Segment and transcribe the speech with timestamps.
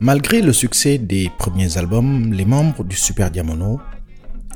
[0.00, 3.80] Malgré le succès des premiers albums, les membres du Super Diamono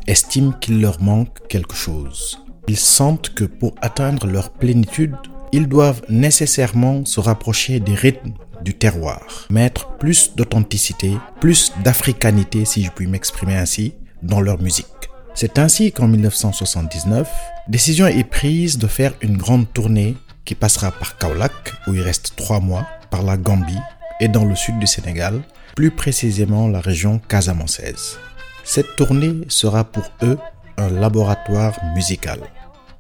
[0.07, 2.45] estiment qu'il leur manque quelque chose.
[2.69, 5.17] Ils sentent que pour atteindre leur plénitude,
[5.53, 12.85] ils doivent nécessairement se rapprocher des rythmes du terroir, mettre plus d'authenticité, plus d'africanité, si
[12.85, 14.87] je puis m'exprimer ainsi, dans leur musique.
[15.35, 17.29] C'est ainsi qu'en 1979,
[17.69, 22.35] décision est prise de faire une grande tournée qui passera par Kaolack, où il reste
[22.37, 23.79] trois mois, par la Gambie
[24.21, 25.43] et dans le sud du Sénégal,
[25.75, 28.19] plus précisément la région casamançaise.
[28.65, 30.39] Cette tournée sera pour eux
[30.77, 32.41] un laboratoire musical.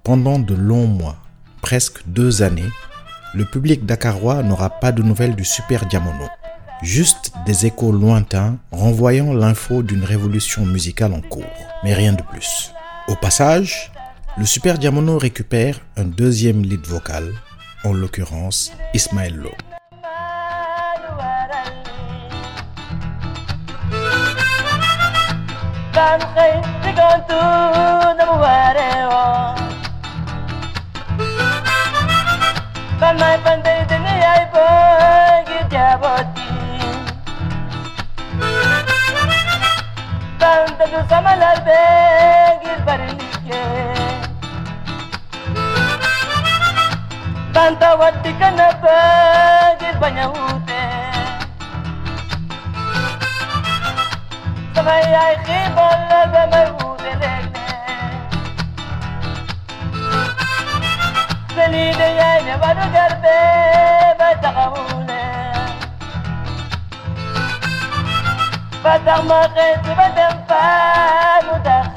[0.02, 1.16] Pendant de longs mois,
[1.60, 2.70] presque deux années,
[3.34, 6.26] le public dakarois n'aura pas de nouvelles du Super Diamono.
[6.82, 11.44] Juste des échos lointains renvoyant l'info d'une révolution musicale en cours,
[11.84, 12.72] mais rien de plus.
[13.06, 13.91] Au passage,
[14.36, 17.32] le Super Diamono récupère un deuxième lead vocal,
[17.84, 19.38] en l'occurrence Ismaël
[47.62, 48.60] ಕಾಂತ ಒಟ್ಟಿಕನ
[50.00, 50.80] ಬನಹುತೆ
[54.76, 57.30] ಸಭೆಯಾಯ ಬಲ್ಲದ ಮರುದೆ
[61.54, 62.20] ಸಲೀದೆಯ
[62.64, 63.38] ಬರುಗರ್ದೆ
[64.20, 65.22] ಬದಹುನೆ
[68.84, 70.52] ಬದಮ ಕೈ ಬದಂಪ
[71.46, 71.91] ಮುದಹ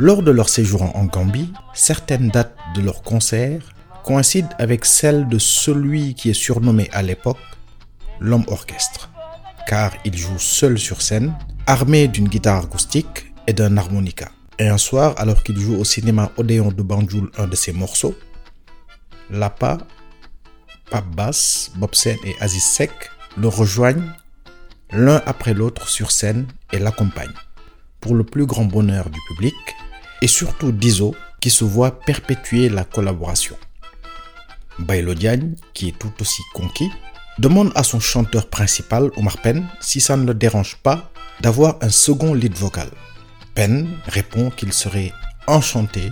[0.00, 5.40] Lors de leur séjour en Gambie, certaines dates de leurs concerts coïncident avec celles de
[5.40, 7.40] celui qui est surnommé à l'époque
[8.20, 9.10] l'homme orchestre,
[9.66, 11.34] car il joue seul sur scène,
[11.66, 14.30] armé d'une guitare acoustique et d'un harmonica.
[14.60, 18.16] Et un soir, alors qu'il joue au cinéma Odéon de Banjul un de ses morceaux,
[19.30, 19.78] Lapa,
[20.92, 22.92] Pape Bass, Bobsen et Aziz Sek
[23.36, 24.12] le rejoignent
[24.92, 27.34] l'un après l'autre sur scène et l'accompagnent
[27.98, 29.56] pour le plus grand bonheur du public
[30.22, 33.56] et surtout d'Iso qui se voit perpétuer la collaboration.
[34.78, 36.90] Bailo Diagne, qui est tout aussi conquis,
[37.38, 41.88] demande à son chanteur principal, Omar Penn, si ça ne le dérange pas d'avoir un
[41.88, 42.88] second lead vocal.
[43.54, 45.12] Penn répond qu'il serait
[45.46, 46.10] enchanté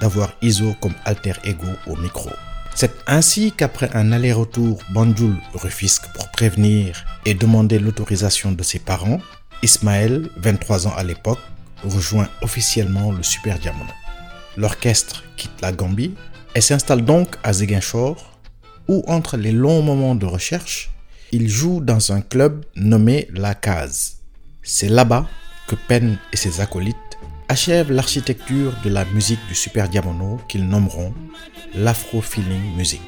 [0.00, 2.30] d'avoir Iso comme alter ego au micro.
[2.74, 9.20] C'est ainsi qu'après un aller-retour Banjul-Rufisque pour prévenir et demander l'autorisation de ses parents,
[9.62, 11.38] Ismaël, 23 ans à l'époque,
[11.88, 13.90] rejoint officiellement le Super Diamono.
[14.56, 16.14] L'orchestre quitte la Gambie
[16.54, 18.38] et s'installe donc à Ziguinchor,
[18.88, 20.90] où entre les longs moments de recherche,
[21.32, 24.18] il joue dans un club nommé La Case.
[24.62, 25.26] C'est là-bas
[25.66, 26.96] que Penn et ses acolytes
[27.48, 31.12] achèvent l'architecture de la musique du Super Diamono qu'ils nommeront
[31.74, 33.00] l'Afro Feeling Music.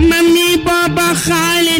[0.00, 1.78] ممی بابا خالي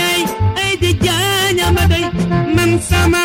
[0.00, 0.20] yaay
[0.64, 2.04] ay di jaana ma doy
[2.56, 3.22] man sama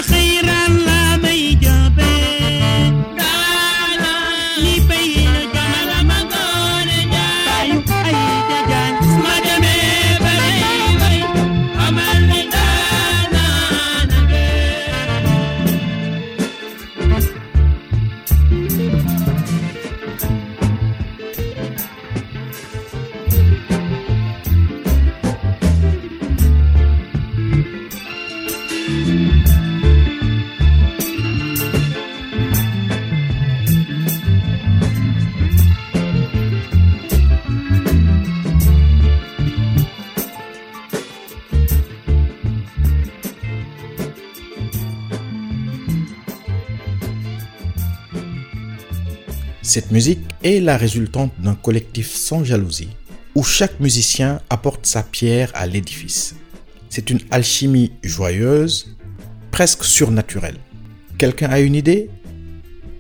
[49.66, 52.96] Cette musique est la résultante d'un collectif sans jalousie,
[53.34, 56.36] où chaque musicien apporte sa pierre à l'édifice.
[56.88, 58.96] C'est une alchimie joyeuse,
[59.50, 60.60] presque surnaturelle.
[61.18, 62.12] Quelqu'un a une idée?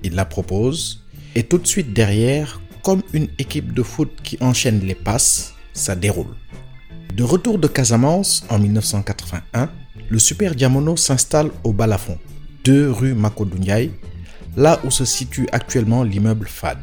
[0.01, 1.03] Il la propose,
[1.35, 5.95] et tout de suite derrière, comme une équipe de foot qui enchaîne les passes, ça
[5.95, 6.35] déroule.
[7.13, 9.69] De retour de Casamance en 1981,
[10.09, 12.17] le Super Diamono s'installe au Balafon,
[12.63, 13.91] 2 rue Makodouniaï,
[14.57, 16.79] là où se situe actuellement l'immeuble FAD.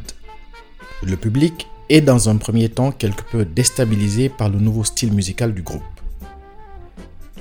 [1.02, 5.52] Le public est dans un premier temps quelque peu déstabilisé par le nouveau style musical
[5.52, 5.82] du groupe.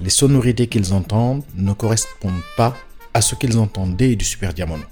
[0.02, 2.76] Les sonorités qu'ils entendent ne correspondent pas
[3.14, 4.84] à ce qu'ils entendaient du Super Diamono,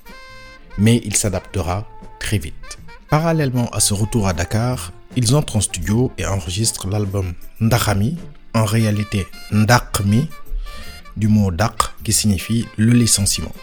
[0.78, 1.88] mais il s'adaptera
[2.20, 2.78] très vite.
[3.10, 8.18] Parallèlement à ce retour à Dakar, ils entrent en studio et enregistrent l'album Ndakami,
[8.54, 10.28] en réalité Ndakmi,
[11.18, 13.54] du mot Dak qui signifie le licenciement.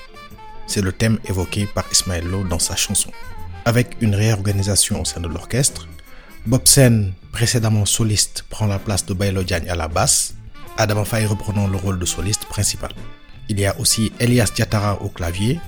[0.66, 3.10] C'est le thème évoqué par Ismaël Lo dans sa chanson.
[3.64, 5.88] Avec une réorganisation au sein de l'orchestre,
[6.46, 10.34] Bob Sen, précédemment soliste, prend la place de Bailo Diagne à la basse,
[10.76, 12.92] Adam Faye reprenant le rôle de soliste principal.
[13.48, 15.60] Il y a aussi Elias Diatara au clavier,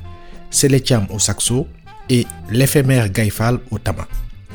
[0.50, 1.66] Seletiam au saxo
[2.08, 4.06] et l'éphémère Gaifal au tama.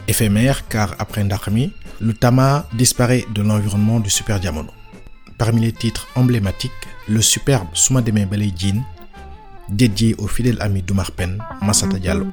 [0.08, 4.72] Éphémère car après Ndakami, le tama disparaît de l'environnement du Super Diamono.
[5.38, 6.72] Parmi les titres emblématiques,
[7.08, 8.54] le superbe Soumademe Balei
[9.68, 12.28] Jin, dédié au fidèle ami d'Oumar Pen, Massata Diallo.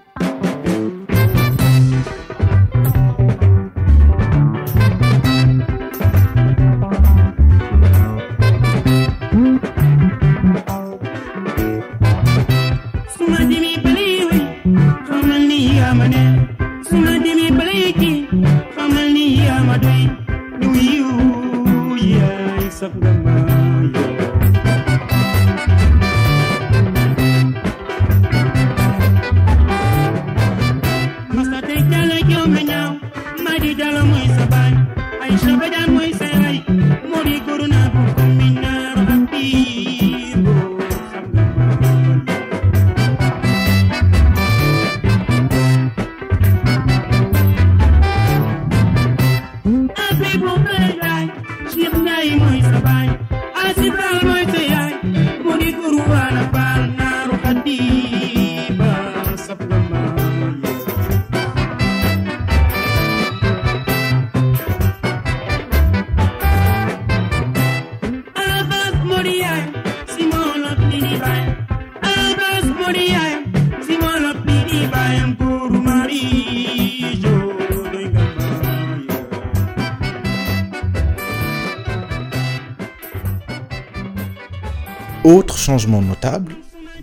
[85.71, 86.57] Changement notable,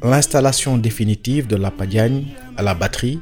[0.03, 2.25] l'installation définitive de Lapa Diagne
[2.57, 3.21] à la batterie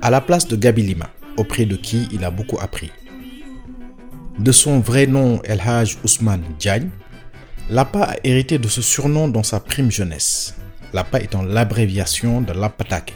[0.00, 2.90] à la place de Gabi Lima, auprès de qui il a beaucoup appris.
[4.38, 6.88] De son vrai nom El Haj Ousmane Diagne,
[7.68, 10.54] Lapa a hérité de ce surnom dans sa prime jeunesse,
[10.94, 13.12] Lapa étant l'abréviation de Lapatake.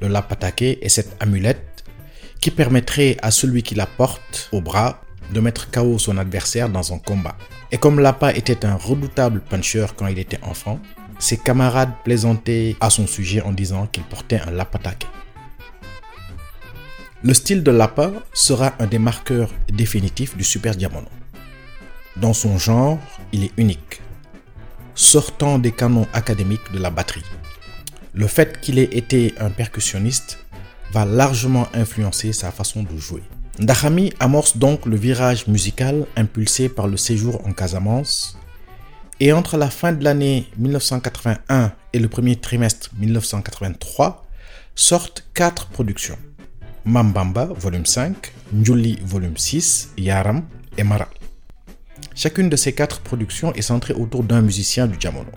[0.00, 1.84] Le Lapatake est cette amulette
[2.42, 5.00] qui permettrait à celui qui la porte au bras
[5.32, 7.36] de mettre KO son adversaire dans un combat.
[7.72, 10.78] Et comme Lapa était un redoutable puncher quand il était enfant,
[11.18, 15.06] ses camarades plaisantaient à son sujet en disant qu'il portait un Lapatake.
[17.22, 21.08] Le style de Lapa sera un des marqueurs définitifs du Super Diamono.
[22.16, 22.98] Dans son genre,
[23.32, 24.02] il est unique,
[24.94, 27.24] sortant des canons académiques de la batterie.
[28.12, 30.38] Le fait qu'il ait été un percussionniste
[30.92, 33.22] va largement influencer sa façon de jouer.
[33.60, 38.36] Ndahami amorce donc le virage musical impulsé par le séjour en Casamance
[39.20, 44.26] et entre la fin de l'année 1981 et le premier trimestre 1983
[44.74, 46.18] sortent quatre productions.
[46.84, 50.42] Mambamba volume 5, Njuli volume 6, Yaram
[50.76, 51.08] et Mara.
[52.16, 55.30] Chacune de ces quatre productions est centrée autour d'un musicien du Diamono.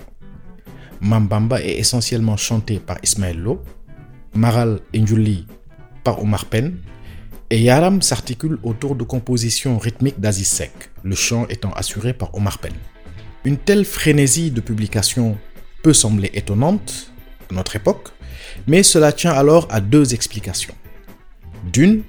[1.01, 3.61] Mambamba est essentiellement chanté par Ismaël Lo,
[4.33, 5.45] Maral et Njuli
[6.03, 6.77] par Omar Pen,
[7.49, 10.71] et Yaram s'articule autour de compositions rythmiques d'Aziz Sek,
[11.03, 12.73] le chant étant assuré par Omar Pen.
[13.45, 15.37] Une telle frénésie de publication
[15.81, 17.11] peut sembler étonnante
[17.49, 18.09] à notre époque,
[18.67, 20.75] mais cela tient alors à deux explications.
[21.71, 22.03] D'une,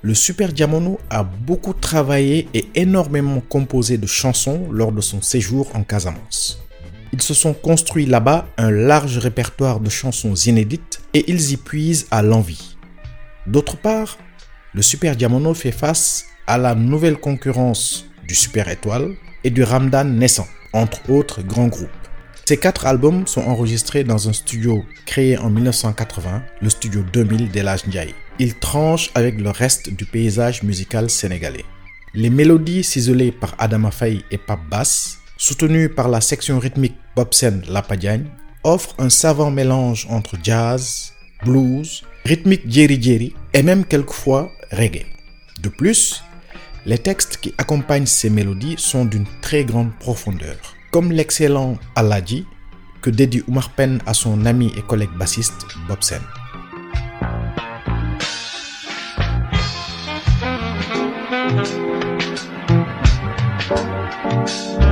[0.00, 5.70] le Super Diamono a beaucoup travaillé et énormément composé de chansons lors de son séjour
[5.74, 6.62] en Casamance.
[7.12, 12.06] Ils se sont construits là-bas un large répertoire de chansons inédites et ils y puisent
[12.10, 12.76] à l'envie.
[13.46, 14.16] D'autre part,
[14.74, 19.14] le Super Diamono fait face à la nouvelle concurrence du Super Étoile
[19.44, 21.90] et du Ramdan naissant, entre autres grands groupes.
[22.44, 27.86] Ces quatre albums sont enregistrés dans un studio créé en 1980, le studio 2000 d'Elage
[27.86, 28.14] Ndiaye.
[28.38, 31.64] Ils tranchent avec le reste du paysage musical sénégalais.
[32.14, 37.62] Les mélodies ciselées par Adama Faye et Pape Bass, soutenues par la section rythmique Bobsen
[37.68, 38.26] Lapadiagne,
[38.64, 41.12] offrent un savant mélange entre jazz,
[41.44, 45.06] blues, rythmique jerry et même quelquefois reggae.
[45.62, 46.22] De plus,
[46.86, 50.56] les textes qui accompagnent ces mélodies sont d'une très grande profondeur,
[50.90, 52.44] comme l'excellent Aladji
[53.02, 56.22] que dédie Oumar Pen à son ami et collègue bassiste Bobsen.
[64.32, 64.91] Alaaji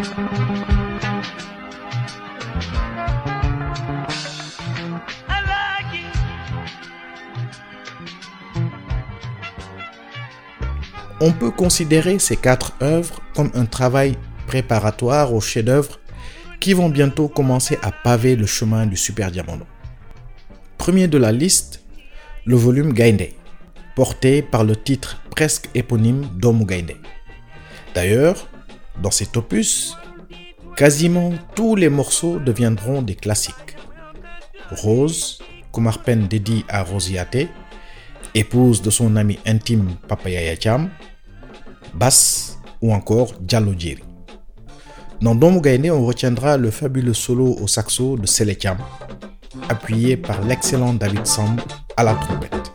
[0.00, 0.04] On
[11.32, 15.98] peut considérer ces quatre œuvres comme un travail préparatoire aux chefs-d'œuvre
[16.60, 19.66] qui vont bientôt commencer à paver le chemin du Super Diamondo.
[20.76, 21.82] Premier de la liste,
[22.44, 23.30] le volume Gainde,
[23.96, 26.94] porté par le titre presque éponyme Domu Gainde.
[27.96, 28.48] D'ailleurs,
[29.02, 29.96] dans cet opus,
[30.76, 33.76] quasiment tous les morceaux deviendront des classiques.
[34.70, 35.40] Rose,
[35.72, 37.48] Kumarpen dédié à Rosiate,
[38.34, 40.90] épouse de son ami intime Papaya Cham,
[41.94, 44.02] Bass ou encore Diallo Djeri.
[45.20, 48.78] Dans Domu Gaine, on retiendra le fabuleux solo au saxo de Sele Cham,
[49.68, 51.60] appuyé par l'excellent David Samb
[51.96, 52.67] à la trompette.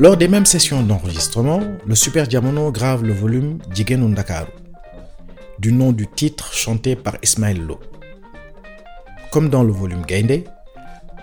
[0.00, 4.50] Lors des mêmes sessions d'enregistrement, le Super Diamono grave le volume Jigenu Ndakaru,
[5.58, 7.78] du nom du titre chanté par Ismaël Lo.
[9.30, 10.44] Comme dans le volume Gainde,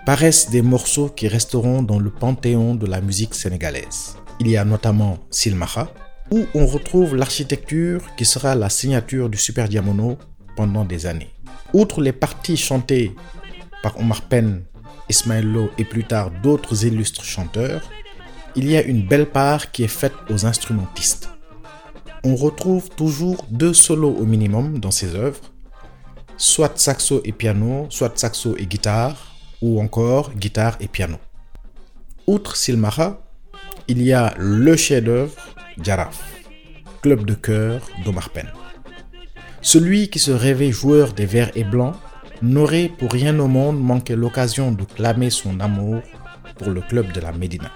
[0.06, 4.16] paraissent des morceaux qui resteront dans le panthéon de la musique sénégalaise.
[4.40, 5.92] Il y a notamment Silmaha,
[6.30, 10.20] où on retrouve l'architecture qui sera la signature du Super Diamono
[10.56, 11.34] pendant des années.
[11.74, 13.16] Outre les parties chantées
[13.82, 14.62] par Omar Penn,
[15.10, 17.82] Ismaël Lo et plus tard d'autres illustres chanteurs,
[18.58, 21.30] il y a une belle part qui est faite aux instrumentistes.
[22.24, 25.52] On retrouve toujours deux solos au minimum dans ces œuvres,
[26.38, 31.18] soit saxo et piano, soit saxo et guitare, ou encore guitare et piano.
[32.26, 33.22] Outre Silmaha,
[33.88, 35.36] il y a le chef-d'œuvre
[35.80, 36.20] Jaraf,
[37.04, 38.52] club de chœur d'Omar Penn.
[39.62, 41.96] Celui qui se rêvait joueur des verts et blancs
[42.42, 46.02] n'aurait pour rien au monde manqué l'occasion de clamer son amour
[46.58, 47.72] pour le club de la Médina.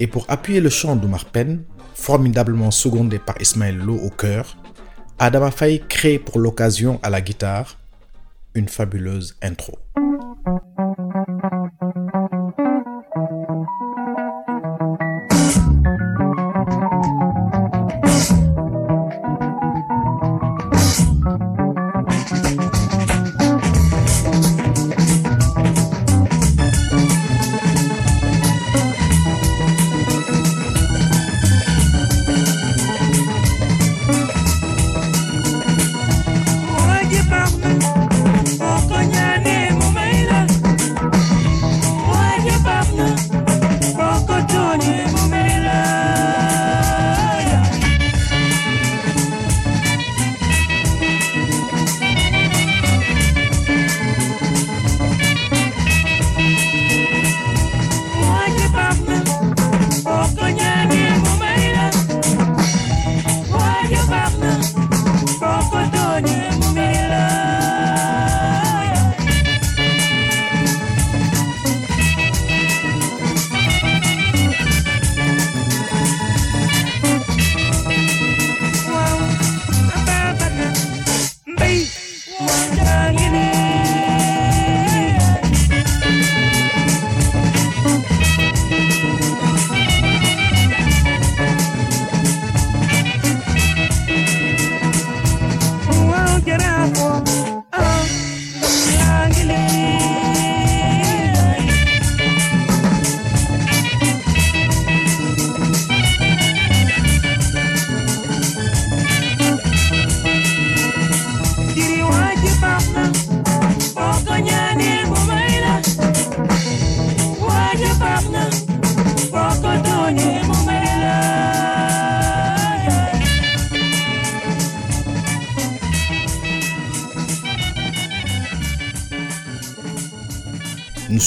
[0.00, 4.56] Et pour appuyer le chant d'Omar Penn, formidablement secondé par Ismaël Lo au chœur,
[5.18, 7.78] Adama Faye crée pour l'occasion à la guitare
[8.54, 9.78] une fabuleuse intro.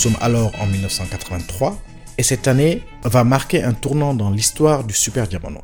[0.02, 1.80] Sommes alors en 1983
[2.18, 5.62] et cette année va marquer un tournant dans l'histoire du Super Diamono.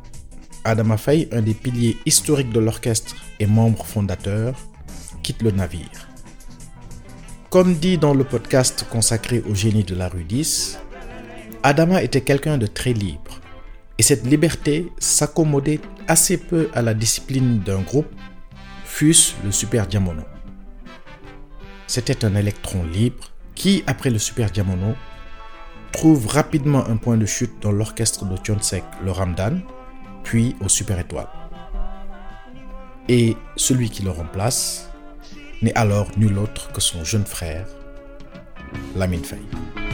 [0.63, 4.53] Adama Faye, un des piliers historiques de l'orchestre et membre fondateur,
[5.23, 6.07] quitte le navire.
[7.49, 10.77] Comme dit dans le podcast consacré au génie de la rue 10,
[11.63, 13.39] Adama était quelqu'un de très libre
[13.97, 18.13] et cette liberté s'accommodait assez peu à la discipline d'un groupe,
[18.85, 20.21] fût-ce le Super Diamono.
[21.87, 24.95] C'était un électron libre qui, après le Super Diamono,
[25.91, 29.61] trouve rapidement un point de chute dans l'orchestre de Tionsek, le Ramdan,
[30.23, 31.27] puis au Super Étoile.
[33.09, 34.89] Et celui qui le remplace
[35.61, 37.67] n'est alors nul autre que son jeune frère,
[38.95, 39.86] Lamine Faye.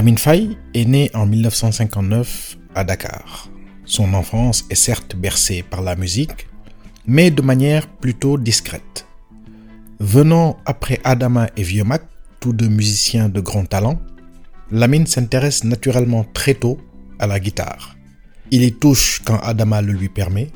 [0.00, 3.50] Lamine Faye est né en 1959 à Dakar.
[3.84, 6.48] Son enfance est certes bercée par la musique,
[7.06, 9.06] mais de manière plutôt discrète.
[9.98, 11.84] Venant après Adama et Vieux
[12.40, 14.00] tous deux musiciens de grand talent,
[14.70, 16.78] Lamine s'intéresse naturellement très tôt
[17.18, 17.94] à la guitare.
[18.50, 20.48] Il y touche quand Adama le lui permet,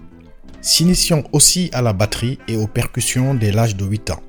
[0.63, 4.23] s'initiant aussi à la batterie et aux percussions dès l'âge de 8 ans.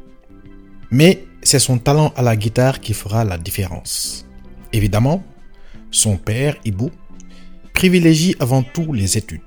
[0.91, 4.24] Mais c'est son talent à la guitare qui fera la différence.
[4.75, 5.23] Évidemment,
[5.89, 6.91] son père, Ibou,
[7.73, 9.39] privilégie avant tout les études.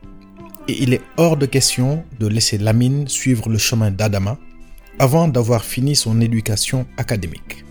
[0.69, 4.39] Et il est hors de question de laisser Lamine suivre le chemin d'Adama
[4.99, 7.67] avant d'avoir fini son éducation académique.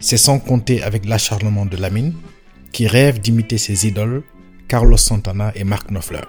[0.00, 2.12] C'est sans compter avec l'acharnement de Lamine,
[2.72, 4.24] qui rêve d'imiter ses idoles,
[4.66, 6.26] Carlos Santana et Mark Knopfler.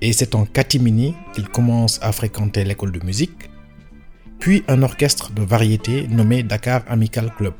[0.00, 3.50] Et c'est en catimini qu'il commence à fréquenter l'école de musique,
[4.40, 7.54] puis un orchestre de variété nommé Dakar Amical Club.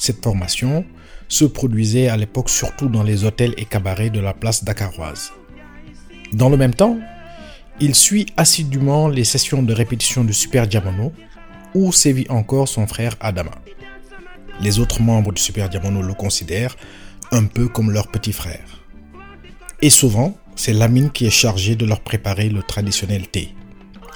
[0.00, 0.86] Cette formation
[1.28, 5.30] se produisait à l'époque surtout dans les hôtels et cabarets de la place dakaroise.
[6.32, 6.98] Dans le même temps,
[7.80, 11.12] il suit assidûment les sessions de répétition du Super Diamono,
[11.74, 13.50] où sévit encore son frère Adama.
[14.62, 16.78] Les autres membres du Super Diamono le considèrent
[17.30, 18.82] un peu comme leur petit frère.
[19.82, 23.54] Et souvent, c'est Lamine qui est chargé de leur préparer le traditionnel thé,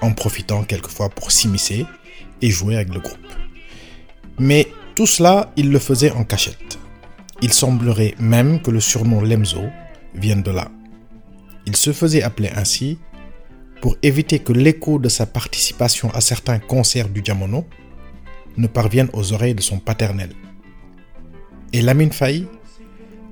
[0.00, 1.84] en profitant quelquefois pour s'immiscer
[2.40, 3.18] et jouer avec le groupe.
[4.38, 6.78] Mais tout cela, il le faisait en cachette.
[7.42, 9.62] Il semblerait même que le surnom Lemzo
[10.14, 10.70] vienne de là.
[11.66, 12.98] Il se faisait appeler ainsi
[13.80, 17.66] pour éviter que l'écho de sa participation à certains concerts du Diamono
[18.56, 20.30] ne parvienne aux oreilles de son paternel.
[21.72, 22.46] Et Lamine Faye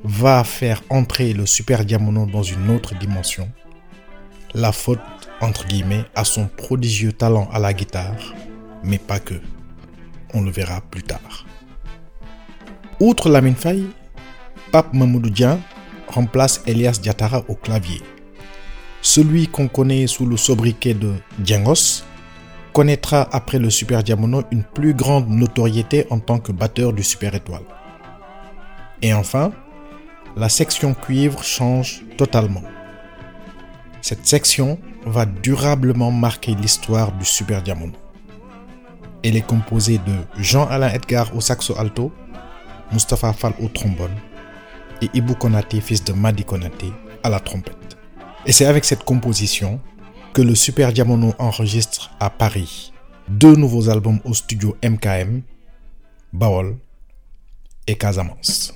[0.03, 3.49] va faire entrer le Super Diamono dans une autre dimension.
[4.53, 5.01] La faute,
[5.41, 8.35] entre guillemets, à son prodigieux talent à la guitare,
[8.83, 9.41] mais pas que.
[10.35, 11.47] On le verra plus tard.
[13.05, 13.89] Outre Lamine Faye,
[14.71, 15.59] Pape Mamoudou Dian
[16.07, 18.01] remplace Elias Diatara au clavier.
[19.01, 22.05] Celui qu'on connaît sous le sobriquet de Diangos
[22.73, 27.35] connaîtra après le Super Diamono une plus grande notoriété en tant que batteur du Super
[27.35, 27.65] Étoile.
[29.03, 29.51] Et enfin,
[30.37, 32.63] la section cuivre change totalement.
[34.01, 37.95] Cette section va durablement marquer l'histoire du Super Diamono.
[39.25, 42.13] Elle est composée de Jean-Alain Edgar au saxo alto,
[42.93, 44.15] Mustapha Fall au trombone
[45.01, 47.97] et Ibou Konaté, fils de Madi Konaté, à la trompette.
[48.47, 49.81] Et c'est avec cette composition
[50.33, 52.93] que le Super Diamono enregistre à Paris
[53.29, 55.43] deux nouveaux albums au studio MKM,
[56.33, 56.77] Baol
[57.87, 58.75] et Casamance.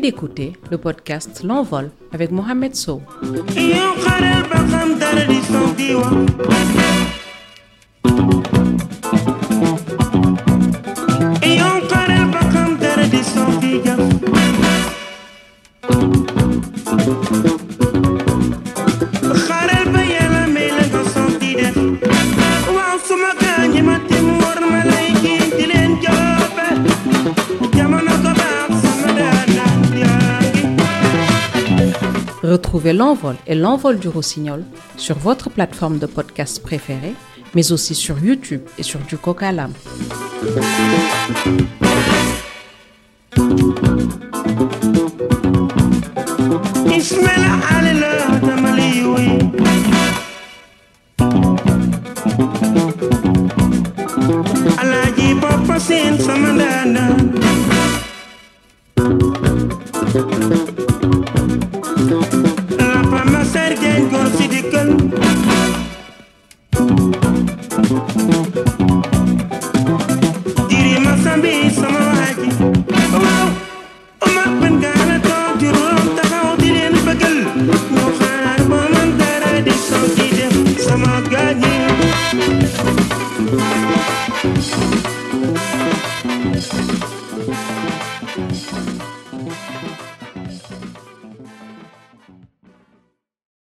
[0.00, 3.00] D'écouter le podcast L'Envol avec Mohamed Sow.
[3.56, 4.46] yow xaral
[32.56, 34.64] Retrouvez L'Envol et L'Envol du Rossignol
[34.96, 37.12] sur votre plateforme de podcast préférée,
[37.54, 39.52] mais aussi sur YouTube et sur du Coca